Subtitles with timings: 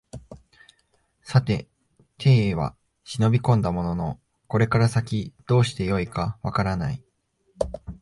[1.21, 1.67] さて
[2.17, 7.03] 邸へは忍び込んだもののこれから先どうして善いか分からない